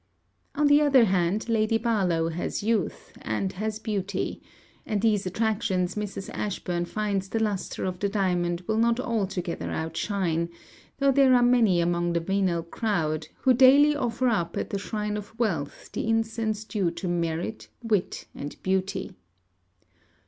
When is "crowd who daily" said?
12.63-13.95